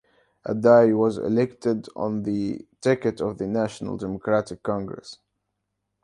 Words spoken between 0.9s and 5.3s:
was elected on the ticket of the National Democratic Congress.